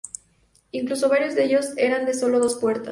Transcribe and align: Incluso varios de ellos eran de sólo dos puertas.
Incluso 0.71 1.09
varios 1.09 1.35
de 1.35 1.43
ellos 1.45 1.73
eran 1.77 2.07
de 2.07 2.15
sólo 2.15 2.39
dos 2.39 2.55
puertas. 2.55 2.79